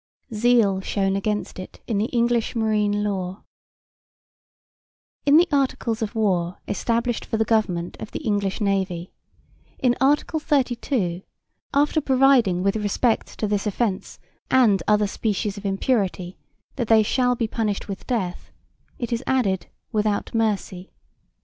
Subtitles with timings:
[0.33, 3.43] Zeal shewn against it in the English Marine Law
[5.27, 9.11] In the Articles of War established for the government of the English Navy,
[9.77, 10.21] in Art.
[10.27, 11.21] 32,
[11.71, 14.17] after providing with respect to this offence
[14.49, 16.35] and other species of impurity
[16.77, 18.49] that they "shall be punished with death"
[18.97, 20.91] it is added without mercy.